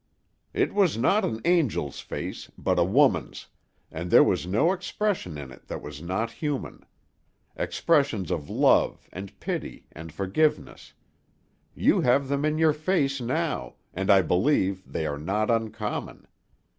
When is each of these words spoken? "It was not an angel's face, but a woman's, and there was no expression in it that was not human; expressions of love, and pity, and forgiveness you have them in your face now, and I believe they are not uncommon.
"It 0.55 0.73
was 0.73 0.97
not 0.97 1.23
an 1.23 1.41
angel's 1.45 1.99
face, 1.99 2.49
but 2.57 2.79
a 2.79 2.83
woman's, 2.83 3.45
and 3.91 4.09
there 4.09 4.23
was 4.23 4.47
no 4.47 4.73
expression 4.73 5.37
in 5.37 5.51
it 5.51 5.67
that 5.67 5.83
was 5.83 6.01
not 6.01 6.31
human; 6.31 6.83
expressions 7.55 8.31
of 8.31 8.49
love, 8.49 9.07
and 9.13 9.39
pity, 9.39 9.85
and 9.91 10.11
forgiveness 10.11 10.93
you 11.75 12.01
have 12.01 12.29
them 12.29 12.45
in 12.45 12.57
your 12.57 12.73
face 12.73 13.21
now, 13.21 13.75
and 13.93 14.09
I 14.09 14.23
believe 14.23 14.81
they 14.91 15.05
are 15.05 15.19
not 15.19 15.51
uncommon. 15.51 16.25